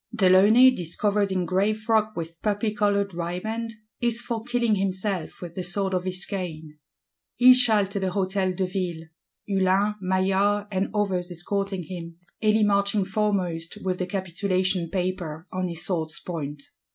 [0.11, 5.53] De Launay, "discovered in gray frock with poppy coloured riband," is for killing himself with
[5.53, 6.79] the sword of his cane.
[7.35, 9.05] He shall to the Hôtel de Ville;
[9.47, 15.85] Hulin Maillard and others escorting him; Elie marching foremost "with the capitulation paper on his
[15.85, 16.63] sword's point."